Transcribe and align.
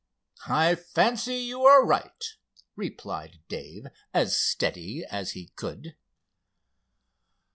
"I 0.47 0.73
fancy 0.73 1.35
you 1.35 1.61
are 1.67 1.85
right," 1.85 2.23
replied 2.75 3.43
Dave 3.47 3.85
as 4.15 4.35
steadily 4.35 5.05
as 5.07 5.33
he 5.33 5.49
could. 5.55 5.95